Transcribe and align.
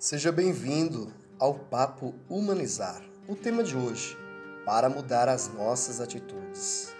Seja 0.00 0.32
bem-vindo 0.32 1.12
ao 1.38 1.52
Papo 1.52 2.14
Humanizar. 2.26 3.02
O 3.28 3.36
tema 3.36 3.62
de 3.62 3.76
hoje: 3.76 4.16
para 4.64 4.88
mudar 4.88 5.28
as 5.28 5.52
nossas 5.52 6.00
atitudes. 6.00 6.94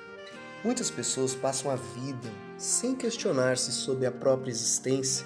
Muitas 0.62 0.90
pessoas 0.90 1.34
passam 1.34 1.70
a 1.70 1.76
vida 1.76 2.30
sem 2.58 2.94
questionar-se 2.94 3.72
sobre 3.72 4.04
a 4.04 4.12
própria 4.12 4.50
existência, 4.50 5.24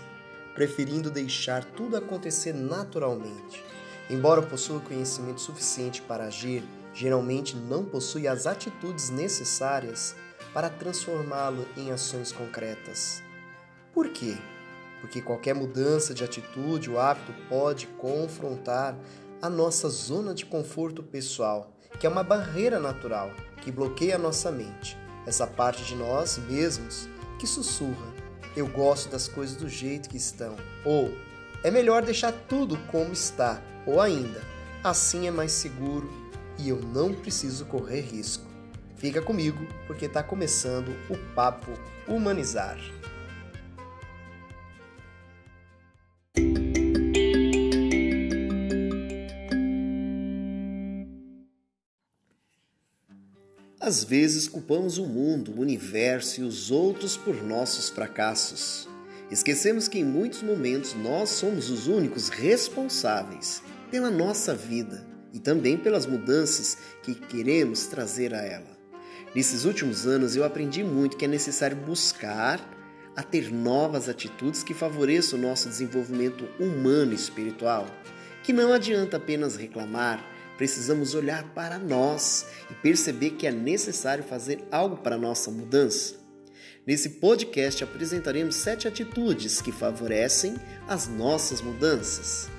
preferindo 0.54 1.10
deixar 1.10 1.64
tudo 1.64 1.96
acontecer 1.96 2.52
naturalmente. 2.52 3.64
Embora 4.08 4.40
possua 4.40 4.78
conhecimento 4.78 5.40
suficiente 5.40 6.00
para 6.00 6.26
agir, 6.26 6.62
geralmente 6.94 7.56
não 7.56 7.84
possui 7.84 8.28
as 8.28 8.46
atitudes 8.46 9.10
necessárias 9.10 10.14
para 10.52 10.70
transformá-lo 10.70 11.66
em 11.76 11.90
ações 11.90 12.30
concretas. 12.30 13.20
Por 13.92 14.10
quê? 14.10 14.38
Porque 15.04 15.20
qualquer 15.20 15.54
mudança 15.54 16.14
de 16.14 16.24
atitude 16.24 16.90
ou 16.90 16.98
hábito 16.98 17.34
pode 17.46 17.86
confrontar 17.98 18.96
a 19.42 19.50
nossa 19.50 19.86
zona 19.86 20.32
de 20.32 20.46
conforto 20.46 21.02
pessoal, 21.02 21.70
que 22.00 22.06
é 22.06 22.08
uma 22.08 22.22
barreira 22.22 22.80
natural 22.80 23.30
que 23.60 23.70
bloqueia 23.70 24.14
a 24.14 24.18
nossa 24.18 24.50
mente, 24.50 24.96
essa 25.26 25.46
parte 25.46 25.84
de 25.84 25.94
nós 25.94 26.38
mesmos 26.48 27.06
que 27.38 27.46
sussurra: 27.46 28.14
eu 28.56 28.66
gosto 28.66 29.10
das 29.10 29.28
coisas 29.28 29.56
do 29.56 29.68
jeito 29.68 30.08
que 30.08 30.16
estão, 30.16 30.56
ou 30.86 31.12
é 31.62 31.70
melhor 31.70 32.02
deixar 32.02 32.32
tudo 32.48 32.78
como 32.90 33.12
está, 33.12 33.60
ou 33.86 34.00
ainda, 34.00 34.40
assim 34.82 35.28
é 35.28 35.30
mais 35.30 35.52
seguro 35.52 36.10
e 36.58 36.70
eu 36.70 36.80
não 36.80 37.12
preciso 37.12 37.66
correr 37.66 38.00
risco. 38.00 38.46
Fica 38.96 39.20
comigo 39.20 39.66
porque 39.86 40.06
está 40.06 40.22
começando 40.22 40.96
o 41.10 41.34
Papo 41.34 41.72
Humanizar. 42.08 42.78
Às 53.86 54.02
vezes 54.02 54.48
culpamos 54.48 54.96
o 54.96 55.04
mundo, 55.04 55.52
o 55.52 55.60
universo 55.60 56.40
e 56.40 56.42
os 56.42 56.70
outros 56.70 57.18
por 57.18 57.42
nossos 57.42 57.90
fracassos. 57.90 58.88
Esquecemos 59.30 59.88
que 59.88 59.98
em 59.98 60.04
muitos 60.04 60.42
momentos 60.42 60.94
nós 60.94 61.28
somos 61.28 61.68
os 61.68 61.86
únicos 61.86 62.30
responsáveis 62.30 63.62
pela 63.90 64.10
nossa 64.10 64.54
vida 64.54 65.06
e 65.34 65.38
também 65.38 65.76
pelas 65.76 66.06
mudanças 66.06 66.78
que 67.02 67.14
queremos 67.14 67.84
trazer 67.84 68.32
a 68.32 68.40
ela. 68.40 68.74
Nesses 69.34 69.66
últimos 69.66 70.06
anos 70.06 70.34
eu 70.34 70.44
aprendi 70.44 70.82
muito 70.82 71.18
que 71.18 71.26
é 71.26 71.28
necessário 71.28 71.76
buscar 71.76 72.58
a 73.14 73.22
ter 73.22 73.52
novas 73.52 74.08
atitudes 74.08 74.62
que 74.62 74.72
favoreçam 74.72 75.38
o 75.38 75.42
nosso 75.42 75.68
desenvolvimento 75.68 76.48
humano 76.58 77.12
e 77.12 77.16
espiritual. 77.16 77.86
Que 78.42 78.50
não 78.50 78.72
adianta 78.72 79.18
apenas 79.18 79.56
reclamar, 79.56 80.24
precisamos 80.56 81.14
olhar 81.14 81.44
para 81.54 81.78
nós 81.78 82.46
e 82.70 82.74
perceber 82.74 83.30
que 83.30 83.46
é 83.46 83.50
necessário 83.50 84.24
fazer 84.24 84.64
algo 84.70 84.96
para 84.98 85.18
nossa 85.18 85.50
mudança. 85.50 86.14
Nesse 86.86 87.08
podcast 87.08 87.82
apresentaremos 87.82 88.56
sete 88.56 88.86
atitudes 88.86 89.62
que 89.62 89.72
favorecem 89.72 90.54
as 90.86 91.08
nossas 91.08 91.62
mudanças. 91.62 92.50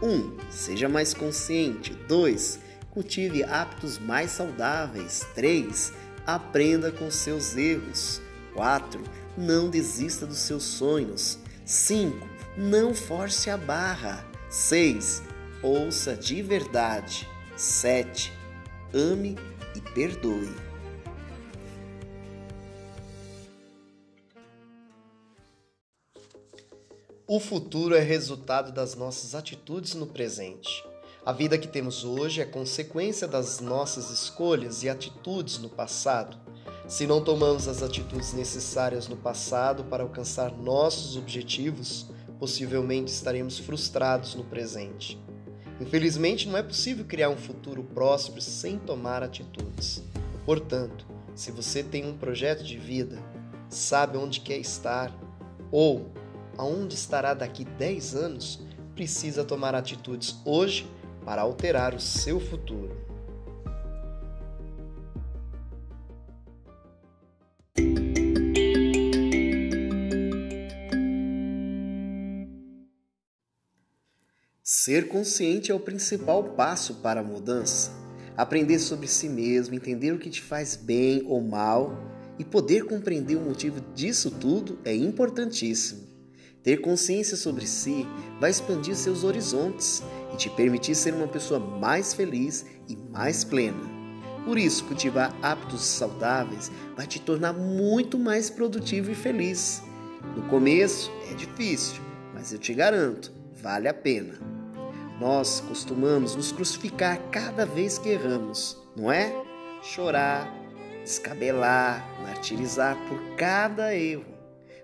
1. 0.00 0.08
Um, 0.08 0.36
seja 0.50 0.88
mais 0.88 1.12
consciente. 1.12 1.92
2. 2.06 2.60
Cultive 2.90 3.42
hábitos 3.42 3.98
mais 3.98 4.30
saudáveis. 4.30 5.26
3. 5.34 5.92
Aprenda 6.24 6.92
com 6.92 7.10
seus 7.10 7.56
erros. 7.56 8.22
4. 8.54 9.02
Não 9.36 9.68
desista 9.68 10.26
dos 10.26 10.38
seus 10.38 10.62
sonhos. 10.62 11.38
5. 11.64 12.28
Não 12.56 12.94
force 12.94 13.50
a 13.50 13.56
barra. 13.56 14.24
6. 14.48 15.22
Ouça 15.60 16.14
de 16.14 16.40
verdade. 16.40 17.31
7. 17.62 18.32
Ame 18.92 19.36
e 19.76 19.80
perdoe. 19.94 20.52
O 27.24 27.38
futuro 27.38 27.94
é 27.94 28.00
resultado 28.00 28.72
das 28.72 28.96
nossas 28.96 29.36
atitudes 29.36 29.94
no 29.94 30.08
presente. 30.08 30.84
A 31.24 31.32
vida 31.32 31.56
que 31.56 31.68
temos 31.68 32.02
hoje 32.02 32.40
é 32.40 32.44
consequência 32.44 33.28
das 33.28 33.60
nossas 33.60 34.10
escolhas 34.10 34.82
e 34.82 34.88
atitudes 34.88 35.58
no 35.58 35.68
passado. 35.68 36.36
Se 36.88 37.06
não 37.06 37.22
tomamos 37.22 37.68
as 37.68 37.80
atitudes 37.80 38.32
necessárias 38.32 39.06
no 39.06 39.16
passado 39.16 39.84
para 39.84 40.02
alcançar 40.02 40.50
nossos 40.50 41.16
objetivos, 41.16 42.06
possivelmente 42.40 43.12
estaremos 43.12 43.60
frustrados 43.60 44.34
no 44.34 44.42
presente. 44.42 45.16
Infelizmente, 45.82 46.48
não 46.48 46.56
é 46.56 46.62
possível 46.62 47.04
criar 47.04 47.28
um 47.28 47.36
futuro 47.36 47.82
próspero 47.82 48.40
sem 48.40 48.78
tomar 48.78 49.20
atitudes. 49.20 50.00
Portanto, 50.46 51.04
se 51.34 51.50
você 51.50 51.82
tem 51.82 52.06
um 52.06 52.16
projeto 52.16 52.62
de 52.62 52.78
vida, 52.78 53.18
sabe 53.68 54.16
onde 54.16 54.38
quer 54.38 54.58
estar 54.58 55.12
ou 55.72 56.12
aonde 56.56 56.94
estará 56.94 57.34
daqui 57.34 57.64
10 57.64 58.14
anos, 58.14 58.60
precisa 58.94 59.44
tomar 59.44 59.74
atitudes 59.74 60.36
hoje 60.44 60.86
para 61.24 61.42
alterar 61.42 61.94
o 61.94 62.00
seu 62.00 62.38
futuro. 62.38 62.96
Ser 74.84 75.06
consciente 75.06 75.70
é 75.70 75.74
o 75.76 75.78
principal 75.78 76.42
passo 76.42 76.94
para 76.94 77.20
a 77.20 77.22
mudança. 77.22 77.92
Aprender 78.36 78.80
sobre 78.80 79.06
si 79.06 79.28
mesmo, 79.28 79.76
entender 79.76 80.10
o 80.10 80.18
que 80.18 80.28
te 80.28 80.42
faz 80.42 80.74
bem 80.74 81.22
ou 81.24 81.40
mal 81.40 81.96
e 82.36 82.44
poder 82.44 82.84
compreender 82.86 83.36
o 83.36 83.42
motivo 83.42 83.80
disso 83.94 84.28
tudo 84.28 84.80
é 84.84 84.92
importantíssimo. 84.92 86.00
Ter 86.64 86.80
consciência 86.80 87.36
sobre 87.36 87.64
si 87.64 88.04
vai 88.40 88.50
expandir 88.50 88.96
seus 88.96 89.22
horizontes 89.22 90.02
e 90.34 90.36
te 90.36 90.50
permitir 90.50 90.96
ser 90.96 91.14
uma 91.14 91.28
pessoa 91.28 91.60
mais 91.60 92.12
feliz 92.12 92.66
e 92.88 92.96
mais 92.96 93.44
plena. 93.44 93.88
Por 94.44 94.58
isso, 94.58 94.84
cultivar 94.86 95.32
hábitos 95.40 95.82
saudáveis 95.82 96.72
vai 96.96 97.06
te 97.06 97.20
tornar 97.20 97.52
muito 97.52 98.18
mais 98.18 98.50
produtivo 98.50 99.12
e 99.12 99.14
feliz. 99.14 99.80
No 100.34 100.42
começo 100.48 101.08
é 101.30 101.34
difícil, 101.34 102.02
mas 102.34 102.52
eu 102.52 102.58
te 102.58 102.74
garanto, 102.74 103.32
vale 103.54 103.86
a 103.86 103.94
pena. 103.94 104.51
Nós 105.22 105.60
costumamos 105.60 106.34
nos 106.34 106.50
crucificar 106.50 107.16
cada 107.30 107.64
vez 107.64 107.96
que 107.96 108.08
erramos, 108.08 108.76
não 108.96 109.12
é? 109.12 109.32
Chorar, 109.80 110.52
descabelar, 111.04 112.04
martirizar 112.22 112.96
por 113.08 113.36
cada 113.36 113.94
erro. 113.94 114.24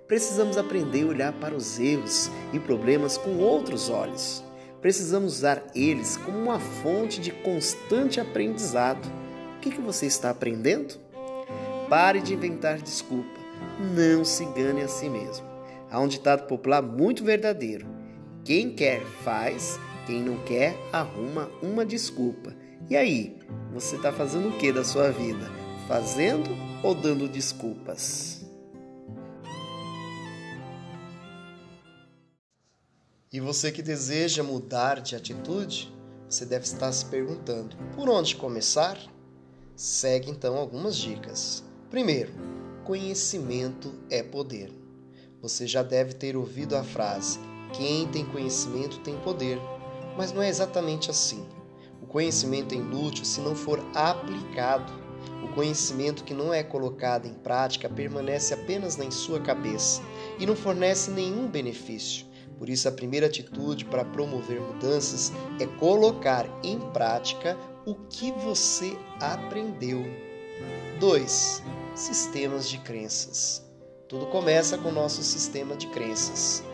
Precisamos 0.07 0.57
aprender 0.57 1.03
a 1.03 1.07
olhar 1.09 1.33
para 1.33 1.57
os 1.57 1.81
erros 1.81 2.31
e 2.53 2.61
problemas 2.61 3.19
com 3.19 3.39
outros 3.39 3.91
olhos. 3.91 4.45
Precisamos 4.81 5.39
usar 5.39 5.61
eles 5.75 6.17
como 6.19 6.39
uma 6.39 6.61
fonte 6.61 7.21
de 7.21 7.33
constante 7.33 8.21
aprendizado. 8.21 9.05
O 9.57 9.61
que, 9.61 9.73
que 9.73 9.81
você 9.81 10.07
está 10.07 10.31
aprendendo? 10.31 11.01
Pare 11.89 12.21
de 12.21 12.35
inventar 12.35 12.81
desculpa. 12.81 13.41
Não 13.93 14.25
se 14.25 14.45
engane 14.45 14.83
a 14.83 14.89
si 14.89 15.09
mesmo. 15.09 15.45
Há 15.91 15.99
um 15.99 16.07
ditado 16.07 16.47
popular 16.47 16.81
muito 16.81 17.25
verdadeiro: 17.25 17.89
quem 18.45 18.71
quer 18.71 19.05
faz, 19.25 19.81
quem 20.09 20.23
não 20.23 20.43
quer, 20.43 20.75
arruma 20.91 21.51
uma 21.63 21.85
desculpa. 21.85 22.57
E 22.89 22.97
aí, 22.97 23.37
você 23.75 23.97
está 23.97 24.11
fazendo 24.11 24.49
o 24.49 24.57
que 24.57 24.73
da 24.73 24.83
sua 24.83 25.11
vida? 25.11 25.47
Fazendo 25.87 26.49
ou 26.83 26.95
dando 26.95 27.29
desculpas? 27.29 28.43
E 33.31 33.39
você 33.39 33.71
que 33.71 33.83
deseja 33.83 34.43
mudar 34.43 35.03
de 35.03 35.15
atitude, 35.15 35.93
você 36.27 36.47
deve 36.47 36.65
estar 36.65 36.91
se 36.91 37.05
perguntando: 37.05 37.77
por 37.95 38.09
onde 38.09 38.35
começar? 38.35 38.99
Segue 39.77 40.31
então 40.31 40.57
algumas 40.57 40.97
dicas. 40.97 41.63
Primeiro, 41.91 42.33
conhecimento 42.83 43.93
é 44.09 44.23
poder. 44.23 44.73
Você 45.43 45.67
já 45.67 45.83
deve 45.83 46.15
ter 46.15 46.35
ouvido 46.35 46.77
a 46.77 46.83
frase: 46.83 47.39
quem 47.75 48.09
tem 48.09 48.25
conhecimento 48.25 49.01
tem 49.01 49.15
poder 49.19 49.61
mas 50.19 50.33
não 50.33 50.43
é 50.43 50.49
exatamente 50.49 51.13
assim. 51.13 51.47
O 52.03 52.07
conhecimento 52.07 52.75
é 52.75 52.79
inútil 52.79 53.25
se 53.25 53.41
não 53.41 53.55
for 53.55 53.81
aplicado. 53.95 54.93
O 55.45 55.55
conhecimento 55.55 56.25
que 56.25 56.35
não 56.35 56.53
é 56.53 56.61
colocado 56.61 57.27
em 57.27 57.35
prática 57.35 57.89
permanece 57.89 58.53
apenas 58.53 58.99
em 58.99 59.13
sua 59.13 59.39
cabeça 59.39 60.03
e 60.37 60.45
não 60.45 60.57
fornece 60.57 61.13
nenhum 61.13 61.47
benefício. 61.47 62.27
Por 62.59 62.69
isso, 62.69 62.89
a 62.89 62.93
primeira 62.93 63.27
atitude 63.27 63.85
para 63.85 64.05
promover 64.05 64.61
mudanças 64.61 65.33
é 65.61 65.67
colocar 65.67 66.47
em 66.65 66.81
prática 66.91 67.57
o 67.87 67.95
que 67.95 68.33
você 68.33 68.99
aprendeu. 69.21 70.05
2. 70.99 71.63
Sistemas 71.95 72.69
de 72.69 72.79
crenças. 72.79 73.65
Tudo 74.09 74.27
começa 74.27 74.77
com 74.77 74.89
o 74.89 74.93
nosso 74.93 75.23
sistema 75.23 75.77
de 75.77 75.87
crenças. 75.87 76.65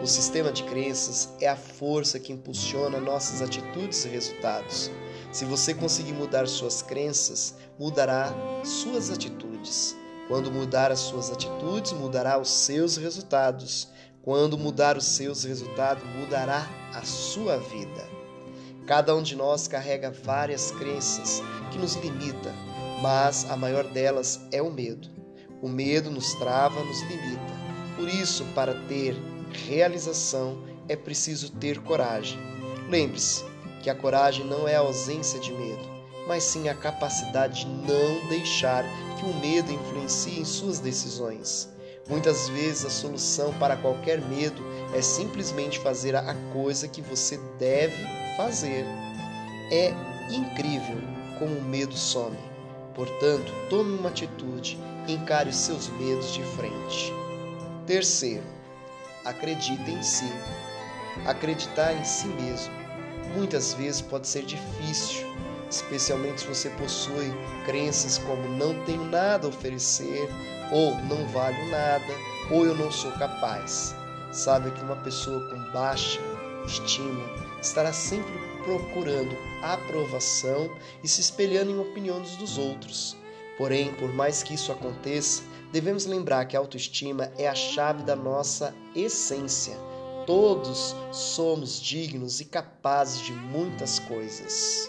O 0.00 0.06
sistema 0.06 0.52
de 0.52 0.62
crenças 0.62 1.28
é 1.40 1.48
a 1.48 1.56
força 1.56 2.20
que 2.20 2.32
impulsiona 2.32 3.00
nossas 3.00 3.42
atitudes 3.42 4.04
e 4.04 4.08
resultados. 4.08 4.92
Se 5.32 5.44
você 5.44 5.74
conseguir 5.74 6.12
mudar 6.12 6.46
suas 6.46 6.82
crenças, 6.82 7.56
mudará 7.76 8.32
suas 8.64 9.10
atitudes. 9.10 9.96
Quando 10.28 10.52
mudar 10.52 10.92
as 10.92 11.00
suas 11.00 11.32
atitudes, 11.32 11.92
mudará 11.92 12.38
os 12.38 12.48
seus 12.48 12.96
resultados. 12.96 13.88
Quando 14.22 14.56
mudar 14.56 14.96
os 14.96 15.04
seus 15.04 15.42
resultados, 15.42 16.04
mudará 16.14 16.68
a 16.94 17.02
sua 17.02 17.58
vida. 17.58 18.08
Cada 18.86 19.16
um 19.16 19.22
de 19.22 19.34
nós 19.34 19.66
carrega 19.66 20.12
várias 20.12 20.70
crenças 20.70 21.42
que 21.72 21.78
nos 21.78 21.96
limita, 21.96 22.54
mas 23.02 23.50
a 23.50 23.56
maior 23.56 23.82
delas 23.84 24.40
é 24.52 24.62
o 24.62 24.70
medo. 24.70 25.08
O 25.60 25.68
medo 25.68 26.08
nos 26.08 26.34
trava, 26.34 26.84
nos 26.84 27.00
limita. 27.02 27.52
Por 27.96 28.08
isso, 28.08 28.44
para 28.54 28.74
ter 28.86 29.16
realização 29.52 30.62
é 30.88 30.96
preciso 30.96 31.50
ter 31.52 31.78
coragem. 31.80 32.38
Lembre-se 32.88 33.44
que 33.82 33.90
a 33.90 33.94
coragem 33.94 34.44
não 34.44 34.66
é 34.66 34.76
a 34.76 34.80
ausência 34.80 35.38
de 35.40 35.52
medo, 35.52 35.84
mas 36.26 36.42
sim 36.42 36.68
a 36.68 36.74
capacidade 36.74 37.64
de 37.64 37.66
não 37.66 38.28
deixar 38.28 38.84
que 39.18 39.24
o 39.24 39.34
medo 39.40 39.72
influencie 39.72 40.40
em 40.40 40.44
suas 40.44 40.78
decisões. 40.78 41.68
Muitas 42.08 42.48
vezes 42.48 42.86
a 42.86 42.90
solução 42.90 43.52
para 43.54 43.76
qualquer 43.76 44.20
medo 44.20 44.62
é 44.94 45.02
simplesmente 45.02 45.78
fazer 45.78 46.16
a 46.16 46.34
coisa 46.52 46.88
que 46.88 47.02
você 47.02 47.38
deve 47.58 47.96
fazer. 48.36 48.84
É 49.70 49.92
incrível 50.30 50.96
como 51.38 51.58
o 51.58 51.62
medo 51.62 51.94
some. 51.94 52.36
Portanto, 52.94 53.52
tome 53.68 53.98
uma 53.98 54.08
atitude 54.08 54.78
encare 55.12 55.48
os 55.48 55.56
seus 55.56 55.88
medos 55.88 56.32
de 56.32 56.42
frente. 56.42 57.12
Terceiro, 57.86 58.44
acredite 59.24 59.90
em 59.90 60.02
si. 60.02 60.32
Acreditar 61.26 61.92
em 61.94 62.04
si 62.04 62.28
mesmo 62.28 62.78
muitas 63.34 63.74
vezes 63.74 64.00
pode 64.00 64.26
ser 64.26 64.44
difícil, 64.44 65.26
especialmente 65.70 66.40
se 66.40 66.46
você 66.46 66.70
possui 66.70 67.32
crenças 67.66 68.18
como 68.18 68.48
não 68.56 68.84
tenho 68.84 69.04
nada 69.04 69.46
a 69.46 69.50
oferecer, 69.50 70.28
ou 70.72 70.94
não 71.04 71.26
valho 71.28 71.70
nada, 71.70 72.14
ou 72.50 72.64
eu 72.64 72.74
não 72.74 72.90
sou 72.90 73.12
capaz. 73.12 73.94
Sabe 74.32 74.70
que 74.70 74.82
uma 74.82 74.96
pessoa 74.96 75.48
com 75.48 75.72
baixa 75.72 76.20
estima 76.66 77.24
estará 77.60 77.92
sempre 77.92 78.32
procurando 78.62 79.36
aprovação 79.62 80.70
e 81.02 81.08
se 81.08 81.20
espelhando 81.20 81.70
em 81.70 81.78
opiniões 81.78 82.36
dos 82.36 82.58
outros. 82.58 83.16
Porém, 83.56 83.92
por 83.94 84.12
mais 84.12 84.42
que 84.42 84.54
isso 84.54 84.70
aconteça, 84.70 85.42
devemos 85.72 86.06
lembrar 86.06 86.46
que 86.46 86.56
a 86.56 86.60
autoestima 86.60 87.32
é 87.36 87.48
a 87.48 87.54
chave 87.54 88.02
da 88.02 88.16
nossa 88.16 88.74
essência. 88.94 89.76
Todos 90.26 90.94
somos 91.10 91.80
dignos 91.80 92.40
e 92.40 92.44
capazes 92.44 93.20
de 93.20 93.32
muitas 93.32 93.98
coisas. 93.98 94.88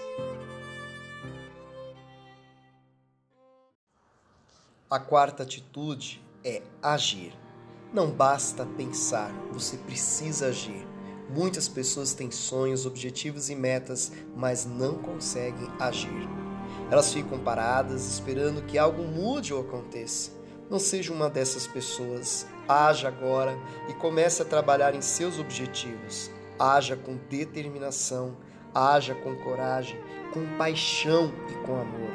A 4.89 4.99
quarta 4.99 5.43
atitude 5.43 6.21
é 6.43 6.63
agir. 6.81 7.33
Não 7.93 8.09
basta 8.09 8.65
pensar, 8.65 9.31
você 9.51 9.77
precisa 9.77 10.47
agir. 10.47 10.87
Muitas 11.29 11.67
pessoas 11.67 12.13
têm 12.13 12.31
sonhos, 12.31 12.87
objetivos 12.87 13.51
e 13.51 13.55
metas, 13.55 14.11
mas 14.35 14.65
não 14.65 14.95
conseguem 14.95 15.69
agir. 15.79 16.27
Elas 16.89 17.13
ficam 17.13 17.37
paradas 17.37 18.07
esperando 18.11 18.65
que 18.65 18.79
algo 18.79 19.03
mude 19.03 19.53
ou 19.53 19.61
aconteça. 19.61 20.38
Não 20.69 20.77
seja 20.77 21.11
uma 21.11 21.29
dessas 21.29 21.65
pessoas. 21.65 22.45
Haja 22.67 23.07
agora 23.07 23.57
e 23.87 23.93
comece 23.93 24.41
a 24.41 24.45
trabalhar 24.45 24.93
em 24.93 25.01
seus 25.01 25.39
objetivos. 25.39 26.29
Haja 26.59 26.95
com 26.95 27.17
determinação, 27.29 28.37
haja 28.73 29.15
com 29.15 29.35
coragem, 29.37 29.99
com 30.31 30.45
paixão 30.57 31.33
e 31.49 31.53
com 31.65 31.73
amor. 31.73 32.11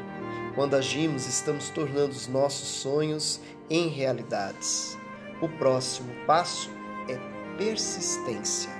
Quando 0.54 0.76
agimos, 0.76 1.26
estamos 1.26 1.68
tornando 1.70 2.12
os 2.12 2.28
nossos 2.28 2.68
sonhos 2.68 3.40
em 3.68 3.88
realidades. 3.88 4.96
O 5.42 5.48
próximo 5.48 6.14
passo 6.24 6.70
é 7.08 7.18
persistência. 7.56 8.70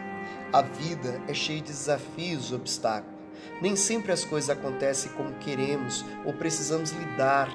A 0.52 0.62
vida 0.62 1.20
é 1.26 1.34
cheia 1.34 1.60
de 1.60 1.72
desafios 1.72 2.50
e 2.50 2.54
obstáculos. 2.54 3.12
Nem 3.60 3.74
sempre 3.74 4.12
as 4.12 4.24
coisas 4.24 4.50
acontecem 4.50 5.10
como 5.12 5.34
queremos 5.38 6.04
ou 6.24 6.32
precisamos 6.32 6.92
lidar 6.92 7.50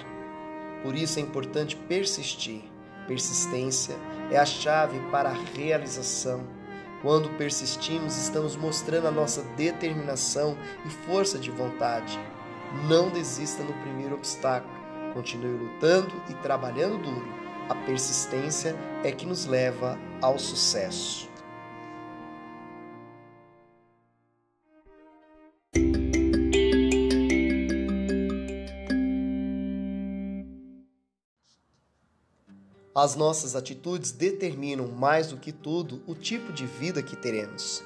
por 0.83 0.95
isso 0.95 1.19
é 1.19 1.21
importante 1.21 1.75
persistir. 1.75 2.61
Persistência 3.07 3.95
é 4.31 4.37
a 4.37 4.45
chave 4.45 4.99
para 5.11 5.29
a 5.29 5.37
realização. 5.55 6.43
Quando 7.01 7.29
persistimos, 7.37 8.17
estamos 8.17 8.55
mostrando 8.55 9.07
a 9.07 9.11
nossa 9.11 9.41
determinação 9.55 10.57
e 10.85 10.89
força 10.89 11.39
de 11.39 11.49
vontade. 11.49 12.19
Não 12.87 13.09
desista 13.09 13.63
no 13.63 13.73
primeiro 13.81 14.15
obstáculo. 14.15 14.73
Continue 15.13 15.57
lutando 15.57 16.13
e 16.29 16.33
trabalhando 16.35 17.01
duro. 17.01 17.27
A 17.69 17.75
persistência 17.75 18.75
é 19.03 19.11
que 19.11 19.25
nos 19.25 19.45
leva 19.45 19.97
ao 20.21 20.37
sucesso. 20.37 21.28
As 33.01 33.15
nossas 33.15 33.55
atitudes 33.55 34.11
determinam 34.11 34.89
mais 34.89 35.27
do 35.27 35.37
que 35.37 35.53
tudo 35.53 36.03
o 36.05 36.13
tipo 36.13 36.51
de 36.51 36.65
vida 36.65 37.01
que 37.01 37.15
teremos. 37.15 37.81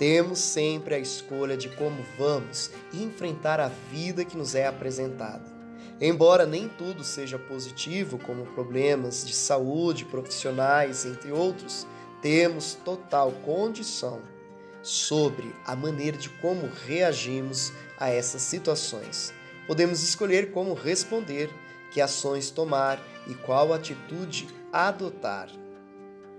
Temos 0.00 0.40
sempre 0.40 0.96
a 0.96 0.98
escolha 0.98 1.56
de 1.56 1.68
como 1.68 2.04
vamos 2.18 2.72
enfrentar 2.92 3.60
a 3.60 3.68
vida 3.68 4.24
que 4.24 4.36
nos 4.36 4.56
é 4.56 4.66
apresentada. 4.66 5.44
Embora 6.00 6.44
nem 6.44 6.68
tudo 6.68 7.04
seja 7.04 7.38
positivo, 7.38 8.18
como 8.18 8.46
problemas 8.46 9.24
de 9.24 9.32
saúde, 9.32 10.04
profissionais, 10.04 11.06
entre 11.06 11.30
outros, 11.30 11.86
temos 12.20 12.74
total 12.84 13.30
condição 13.44 14.20
sobre 14.82 15.54
a 15.64 15.76
maneira 15.76 16.16
de 16.16 16.30
como 16.30 16.68
reagimos 16.84 17.72
a 17.96 18.10
essas 18.10 18.42
situações. 18.42 19.32
Podemos 19.68 20.02
escolher 20.02 20.50
como 20.50 20.74
responder 20.74 21.48
que 21.98 22.02
ações 22.02 22.48
tomar 22.48 23.02
e 23.26 23.34
qual 23.34 23.72
atitude 23.72 24.46
adotar. 24.72 25.48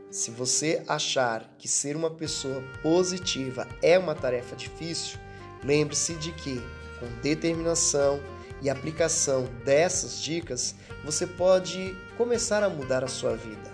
Se 0.10 0.32
você 0.32 0.82
achar 0.88 1.54
que 1.58 1.68
ser 1.68 1.98
uma 1.98 2.10
pessoa 2.10 2.64
positiva 2.82 3.68
é 3.82 4.00
uma 4.00 4.16
tarefa 4.16 4.56
difícil, 4.56 5.20
lembre-se 5.62 6.14
de 6.14 6.32
que, 6.32 6.62
com 6.98 7.08
determinação 7.22 8.22
e 8.62 8.70
aplicação 8.70 9.50
dessas 9.66 10.22
dicas, 10.22 10.76
você 11.04 11.28
pode 11.28 11.94
começar 12.18 12.64
a 12.64 12.70
mudar 12.70 13.04
a 13.04 13.10
sua 13.10 13.36
vida. 13.36 13.70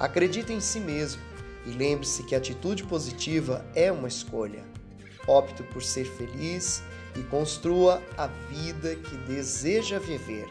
Acredite 0.00 0.50
em 0.50 0.60
si 0.60 0.80
mesmo 0.80 1.20
e 1.66 1.72
lembre-se 1.72 2.22
que 2.22 2.34
a 2.34 2.38
atitude 2.38 2.84
positiva 2.84 3.62
é 3.74 3.92
uma 3.92 4.08
escolha. 4.08 4.64
Opte 5.26 5.62
por 5.62 5.82
ser 5.82 6.06
feliz 6.06 6.82
e 7.14 7.22
construa 7.24 8.02
a 8.16 8.28
vida 8.28 8.96
que 8.96 9.14
deseja 9.30 9.98
viver. 9.98 10.48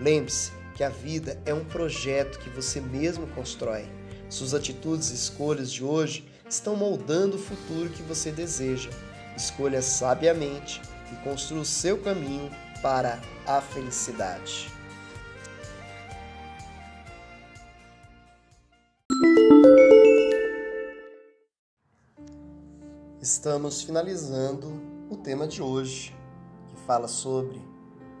Lembre-se 0.00 0.52
que 0.76 0.84
a 0.84 0.88
vida 0.88 1.40
é 1.44 1.52
um 1.52 1.64
projeto 1.64 2.38
que 2.38 2.48
você 2.50 2.80
mesmo 2.80 3.26
constrói. 3.28 3.84
Suas 4.30 4.54
atitudes 4.54 5.10
e 5.10 5.14
escolhas 5.14 5.72
de 5.72 5.82
hoje 5.82 6.28
estão 6.48 6.76
moldando 6.76 7.36
o 7.36 7.40
futuro 7.40 7.90
que 7.90 8.02
você 8.02 8.30
deseja. 8.30 8.90
Escolha 9.36 9.82
sabiamente 9.82 10.80
e 11.12 11.16
construa 11.24 11.62
o 11.62 11.64
seu 11.64 11.98
caminho 11.98 12.48
para 12.80 13.20
a 13.44 13.60
felicidade. 13.60 14.70
Estamos 23.20 23.82
finalizando 23.82 24.80
o 25.10 25.16
tema 25.16 25.48
de 25.48 25.60
hoje, 25.60 26.14
que 26.68 26.76
fala 26.86 27.08
sobre 27.08 27.60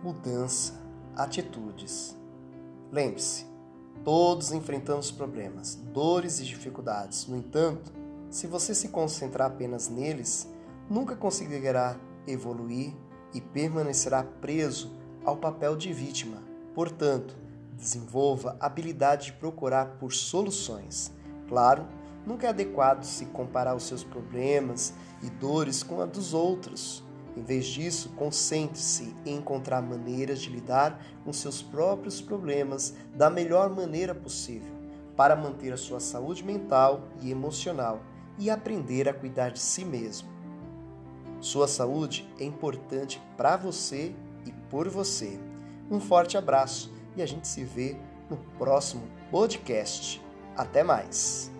mudança 0.02 0.87
atitudes. 1.18 2.16
Lembre-se, 2.92 3.44
todos 4.04 4.52
enfrentamos 4.52 5.10
problemas, 5.10 5.74
dores 5.92 6.40
e 6.40 6.44
dificuldades. 6.44 7.26
No 7.26 7.36
entanto, 7.36 7.92
se 8.30 8.46
você 8.46 8.74
se 8.74 8.88
concentrar 8.88 9.50
apenas 9.50 9.88
neles, 9.88 10.48
nunca 10.88 11.16
conseguirá 11.16 11.98
evoluir 12.26 12.94
e 13.34 13.40
permanecerá 13.40 14.22
preso 14.22 14.92
ao 15.24 15.36
papel 15.36 15.76
de 15.76 15.92
vítima. 15.92 16.42
Portanto, 16.74 17.36
desenvolva 17.76 18.56
a 18.60 18.66
habilidade 18.66 19.26
de 19.26 19.32
procurar 19.34 19.98
por 19.98 20.12
soluções. 20.12 21.12
Claro, 21.48 21.86
nunca 22.26 22.46
é 22.46 22.50
adequado 22.50 23.04
se 23.04 23.26
comparar 23.26 23.74
os 23.74 23.84
seus 23.84 24.04
problemas 24.04 24.92
e 25.22 25.30
dores 25.30 25.82
com 25.82 26.00
a 26.00 26.06
dos 26.06 26.34
outros. 26.34 27.02
Em 27.38 27.42
vez 27.42 27.66
disso, 27.66 28.08
concentre-se 28.16 29.14
em 29.24 29.36
encontrar 29.36 29.80
maneiras 29.80 30.40
de 30.40 30.50
lidar 30.50 31.00
com 31.24 31.32
seus 31.32 31.62
próprios 31.62 32.20
problemas 32.20 32.96
da 33.14 33.30
melhor 33.30 33.70
maneira 33.70 34.12
possível. 34.12 34.76
para 35.16 35.34
manter 35.34 35.72
a 35.72 35.76
sua 35.76 35.98
saúde 35.98 36.44
mental 36.44 37.08
e 37.20 37.32
emocional 37.32 38.00
e 38.38 38.48
aprender 38.48 39.08
a 39.08 39.12
cuidar 39.12 39.50
de 39.50 39.58
si 39.58 39.84
mesmo. 39.84 40.28
Sua 41.40 41.66
saúde 41.66 42.28
é 42.38 42.44
importante 42.44 43.20
para 43.36 43.56
você 43.56 44.14
e 44.46 44.52
por 44.70 44.88
você. 44.88 45.40
Um 45.90 45.98
forte 45.98 46.38
abraço 46.38 46.92
e 47.16 47.22
a 47.22 47.26
gente 47.26 47.48
se 47.48 47.64
vê 47.64 47.96
no 48.30 48.36
próximo 48.58 49.08
podcast. 49.28 50.22
Até 50.56 50.84
mais! 50.84 51.57